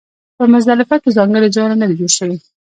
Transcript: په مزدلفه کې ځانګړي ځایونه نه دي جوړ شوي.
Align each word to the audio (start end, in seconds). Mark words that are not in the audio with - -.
په 0.37 0.43
مزدلفه 0.53 0.95
کې 1.03 1.15
ځانګړي 1.17 1.49
ځایونه 1.55 1.75
نه 1.81 1.85
دي 1.89 1.95
جوړ 1.99 2.11
شوي. 2.19 2.37